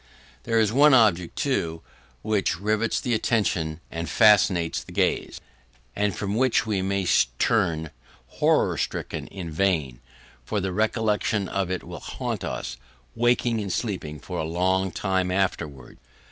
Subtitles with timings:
[0.45, 1.83] There is one object, too,
[2.23, 5.39] which rivets the attention and fascinates the gaze,
[5.95, 7.05] and from which we may
[7.37, 7.91] turn
[8.25, 9.99] horror stricken in vain,
[10.43, 12.77] for the recollection of it will haunt us,
[13.13, 15.99] waking and sleeping, for a long time afterwards.